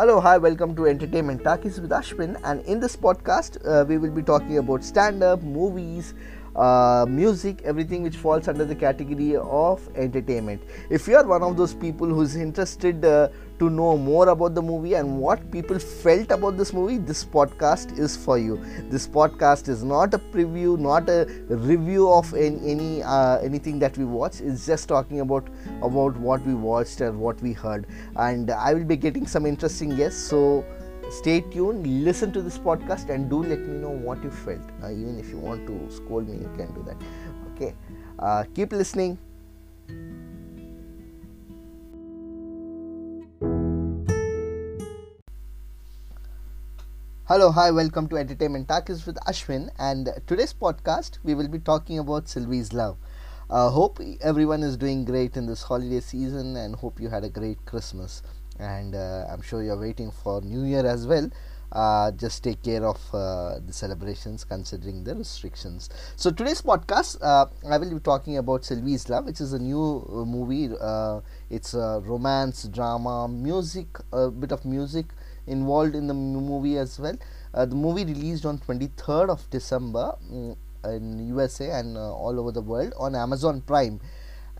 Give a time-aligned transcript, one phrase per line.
[0.00, 2.40] Hello, hi, welcome to Entertainment Talkies with Ashwin.
[2.42, 6.14] And in this podcast, uh, we will be talking about stand up, movies,
[6.56, 10.62] uh, music, everything which falls under the category of entertainment.
[10.90, 13.28] If you are one of those people who's interested uh,
[13.58, 17.98] to know more about the movie and what people felt about this movie, this podcast
[17.98, 18.58] is for you.
[18.88, 23.96] This podcast is not a preview, not a review of any, any uh, anything that
[23.98, 24.40] we watch.
[24.40, 25.48] It's just talking about
[25.82, 27.86] about what we watched and what we heard.
[28.16, 30.20] And I will be getting some interesting guests.
[30.20, 30.64] So
[31.10, 34.60] stay tuned listen to this podcast and do let me know what you felt.
[34.80, 36.96] Uh, even if you want to scold me you can do that.
[37.52, 37.74] Okay.
[38.16, 39.18] Uh, keep listening.
[47.24, 49.70] Hello, hi, welcome to Entertainment Talkies with Ashwin.
[49.80, 52.96] And today's podcast, we will be talking about Sylvie's Love.
[53.48, 57.28] Uh, hope everyone is doing great in this holiday season and hope you had a
[57.28, 58.22] great Christmas
[58.60, 61.30] and uh, I'm sure you're waiting for New Year as well.
[61.72, 65.88] Uh, just take care of uh, the celebrations considering the restrictions.
[66.16, 70.04] So, today's podcast, uh, I will be talking about Sylvie's Love, which is a new
[70.08, 70.74] uh, movie.
[70.80, 75.06] Uh, it's a romance, drama, music, a bit of music
[75.46, 77.16] involved in the movie as well.
[77.54, 82.92] the movie released on 23rd of December um, in USA and all over the world
[82.98, 84.00] on Amazon Prime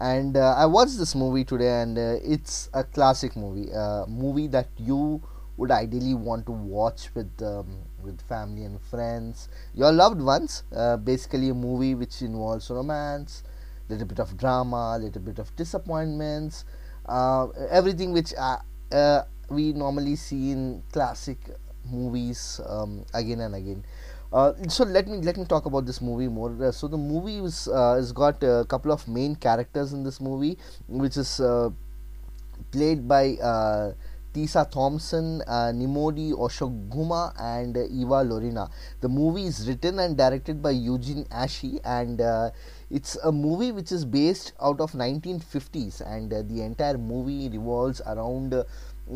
[0.01, 4.49] and uh, I watched this movie today, and uh, it's a classic movie, a movie
[4.49, 5.23] that you
[5.59, 10.65] would ideally want to watch with um, with family and friends, your loved ones.
[10.75, 13.43] Uh, basically, a movie which involves romance,
[13.91, 16.65] little bit of drama, little bit of disappointments,
[17.07, 21.39] uh, everything which uh, we normally see in classic
[21.91, 23.85] movies um, again and again.
[24.33, 26.55] Uh, so let me let me talk about this movie more.
[26.63, 30.21] Uh, so the movie was uh, has got a couple of main characters in this
[30.21, 30.57] movie,
[30.87, 31.69] which is uh,
[32.71, 33.93] played by uh,
[34.33, 38.71] Tessa Thompson, uh, Nnamdi Asomugha, and Eva Longoria.
[39.01, 42.21] The movie is written and directed by Eugene Ashe, and
[42.89, 48.55] it's a movie which is based out of 1950s, and the entire movie revolves around
[48.55, 48.63] uh,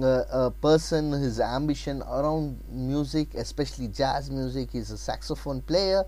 [0.02, 6.04] a person his ambition around music especially jazz music he's a saxophone player.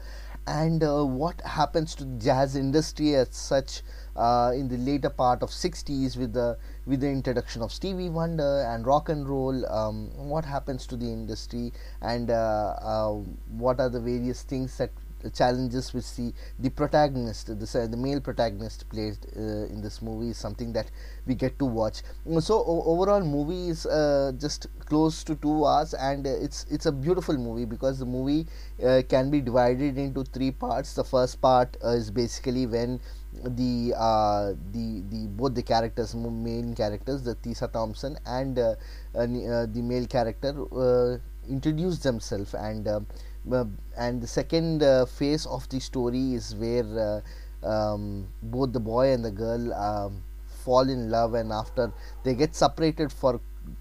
[0.48, 3.82] And uh, what happens to jazz industry as such
[4.14, 8.64] uh, in the later part of 60s with the with the introduction of Stevie Wonder
[8.68, 11.72] and rock and roll um, what happens to the industry?
[12.00, 13.10] And uh, uh,
[13.50, 14.90] what are the various things that
[15.34, 19.40] challenges which the the protagonist the, the male protagonist plays uh,
[19.72, 20.90] in this movie is something that
[21.26, 22.02] we get to watch.
[22.40, 27.36] So overall movie is uh, just close to 2 hours and it's it's a beautiful
[27.36, 28.46] movie because the movie
[28.84, 30.94] uh, can be divided into three parts.
[30.94, 33.00] The first part uh, is basically when
[33.44, 38.74] the uh, the the both the characters main characters the Tessa Thompson and uh,
[39.14, 43.00] the male character introduce themselves and uh,
[43.96, 47.22] and the second uh, phase of the story is where
[47.64, 50.22] uh, um, both the boy and the girl um,
[50.64, 51.92] fall in love and after
[52.24, 53.40] they get separated for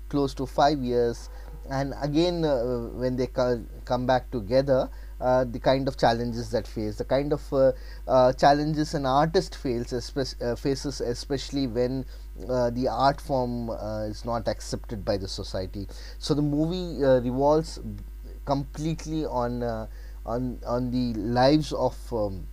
[0.10, 1.30] close to five years.
[1.70, 4.90] And again uh, when they co- come back together
[5.20, 7.42] uh, the kind of challenges that face the kind of
[8.08, 12.06] uh, challenges an artist faces, espe- faces especially when
[12.38, 13.70] the art form
[14.10, 15.88] is not accepted by the society.
[16.20, 17.80] So the movie revolves
[18.46, 19.88] completely on uh,
[20.26, 22.48] on on the lives of um,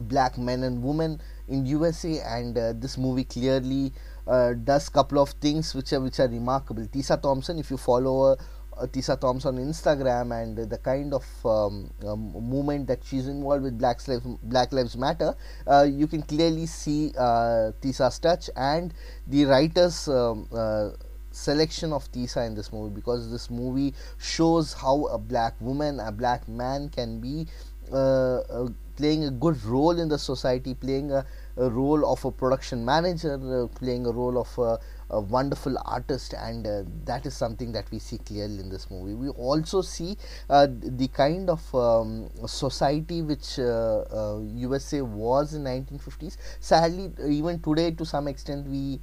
[0.00, 3.92] black men and women in USA and uh, this movie clearly
[4.26, 6.86] uh, does couple of things which are which are remarkable.
[6.86, 8.36] Tessa Thompson if you follow her
[8.76, 13.62] uh, Tessa Thompson on Instagram and the kind of um, um, movement that she's involved
[13.62, 15.34] with Black Lives Black Lives Matter,
[15.66, 18.92] uh, you can clearly see uh, Tessa's touch and
[19.26, 20.90] the writers um, uh,
[21.34, 26.12] selection of Tisa in this movie because this movie shows how a black woman, a
[26.12, 27.46] black man can be
[27.92, 31.26] uh, uh, playing a good role in the society, playing a,
[31.56, 34.78] a role of a production manager, uh, playing a role of a,
[35.10, 39.14] a wonderful artist, and uh, that is something that we see clearly in this movie.
[39.14, 40.16] We also see
[40.50, 46.36] uh, the kind of um, society which USA was in 1950s.
[46.60, 49.00] Sadly, even today, to some extent, we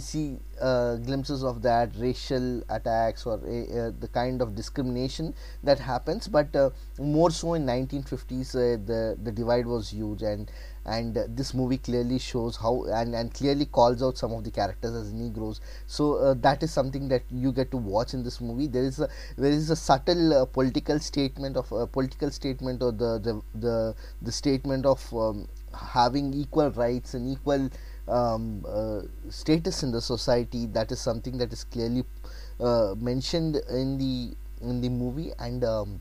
[0.00, 6.54] see glimpses of that racial attacks or the kind of discrimination that happens but
[6.98, 10.50] more so in 1950s the the divide was huge and
[10.86, 14.50] and uh, this movie clearly shows how and, and clearly calls out some of the
[14.50, 15.60] characters as negroes.
[15.86, 18.66] So uh, that is something that you get to watch in this movie.
[18.66, 22.92] There is a there is a subtle uh, political statement of a political statement or
[22.92, 27.70] the the the, the statement of um, having equal rights and equal
[28.08, 30.66] um, uh, status in the society.
[30.66, 32.04] That is something that is clearly
[32.58, 35.32] uh, mentioned in the in the movie.
[35.38, 36.00] And um,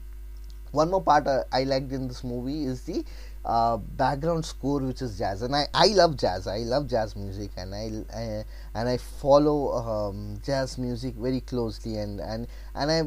[0.71, 3.03] one more part uh, I liked in this movie is the
[3.49, 5.41] uh, background score which is jazz.
[5.41, 6.45] And I, I love jazz.
[6.45, 11.97] I love jazz music and I, and I follow um, jazz music very closely.
[11.97, 12.99] And and and I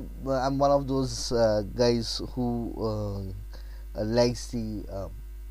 [0.46, 2.74] I'm one of those uh, guys who
[3.94, 5.08] uh, likes the uh,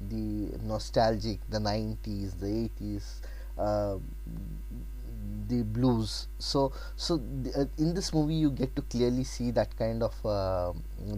[0.09, 3.03] the nostalgic the 90s the 80s
[3.57, 3.97] uh,
[5.51, 6.27] the blues.
[6.39, 7.19] So so
[7.55, 10.71] uh, in this movie you get to clearly see that kind of uh,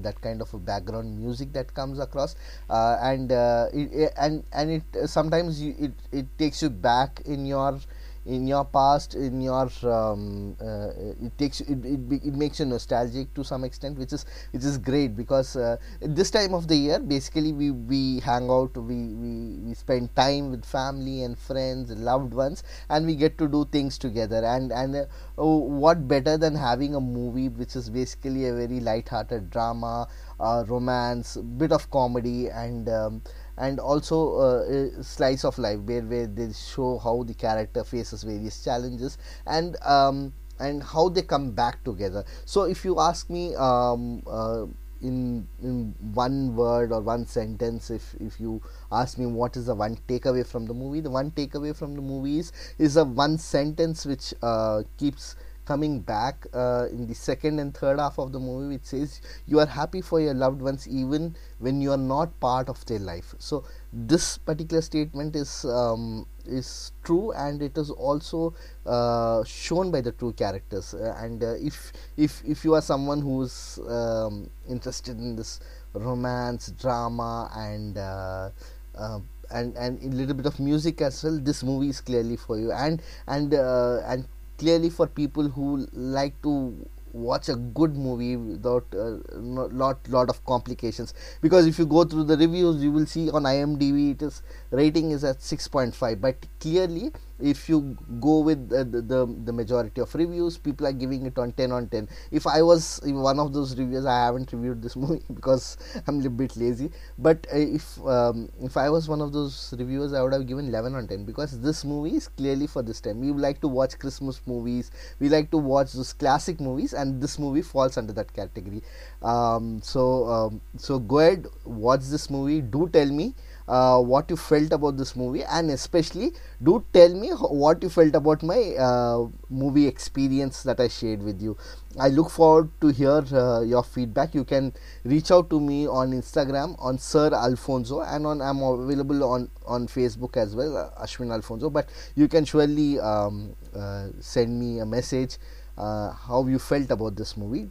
[0.07, 2.35] that kind of background music that comes across.
[2.69, 7.45] Uh, and uh, it, and and it sometimes you, it it takes you back in
[7.45, 7.77] your
[8.25, 10.89] in your past in your um, uh,
[11.21, 14.77] it takes it, it, it makes you nostalgic to some extent which is which is
[14.77, 19.57] great because uh, this time of the year basically we we hang out we, we
[19.65, 23.97] we spend time with family and friends loved ones and we get to do things
[23.97, 24.43] together.
[24.45, 25.05] And and uh,
[25.37, 30.07] oh, what better than having a movie which is basically a very light-hearted drama
[30.39, 33.21] uh, romance bit of comedy and um,
[33.57, 38.23] and also uh, a slice of life where, where they show how the character faces
[38.23, 42.23] various challenges and um, and how they come back together.
[42.45, 44.65] So if you ask me um, uh,
[45.01, 48.61] in in one word or one sentence if if you
[48.91, 52.01] ask me what is the one takeaway from the movie the one takeaway from the
[52.01, 55.35] movie is, is a one sentence which uh, keeps
[55.65, 59.59] coming back uh, in the second and third half of the movie which says you
[59.59, 63.33] are happy for your loved ones even when you are not part of their life.
[63.39, 68.53] So this particular statement is um, is true and it is also
[68.85, 70.93] uh, shown by the two characters.
[70.93, 75.59] Uh, and uh, if if if you are someone who's um, interested in this
[75.93, 78.49] romance drama and uh,
[78.95, 79.19] uh,
[79.51, 82.71] and and a little bit of music as well this movie is clearly for you.
[82.71, 84.27] And and uh, and
[84.57, 90.29] clearly for people who like to watch a good movie without a uh, lot lot
[90.29, 91.13] of complications.
[91.41, 94.41] Because if you go through the reviews you will see on IMDb it is
[94.71, 97.11] rating is at 6.5 but clearly
[97.41, 101.51] if you go with the, the, the majority of reviews people are giving it on
[101.53, 105.21] 10 on 10 if i was one of those reviewers i haven't reviewed this movie
[105.33, 105.77] because
[106.07, 106.91] i'm a little bit lazy.
[107.17, 110.67] But uh, if um, if i was one of those reviewers i would have given
[110.67, 113.19] 11 on 10 because this movie is clearly for this time.
[113.19, 114.91] We like to watch christmas movies.
[115.19, 118.81] We like to watch those classic movies and this movie falls under that category.
[119.21, 122.61] Um, so um, so go ahead watch this movie.
[122.61, 123.35] Do tell me
[123.67, 128.13] uh, what you felt about this movie and especially do tell me what you felt
[128.15, 131.57] about my uh, movie experience that I shared with you.
[131.99, 134.33] I look forward to hear uh, your feedback.
[134.33, 134.73] You can
[135.03, 139.87] reach out to me on Instagram on Sir Alfonso and on I'm available on on
[139.87, 141.69] Facebook as well, uh, Ashwin Alfonso.
[141.69, 145.37] But you can surely um, uh, send me a message
[145.77, 147.69] uh, how you felt about this movie.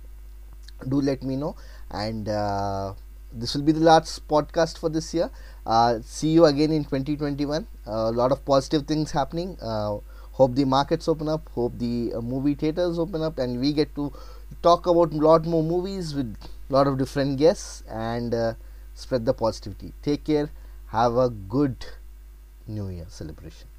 [0.88, 1.56] Do let me know
[1.91, 2.27] and
[3.33, 5.31] this will be the last podcast for this year.
[5.67, 7.67] Uh, see you again in 2021.
[7.87, 9.56] A lot of positive things happening.
[9.61, 9.99] Uh,
[10.32, 11.49] hope the markets open up.
[11.55, 14.12] Hope the uh, movie theaters open up, and we get to
[14.62, 16.37] talk about a lot more movies with
[16.69, 18.55] a lot of different guests and uh,
[18.94, 19.93] spread the positivity.
[20.03, 20.50] Take care.
[20.88, 21.87] Have a good
[22.67, 23.72] New Year celebration.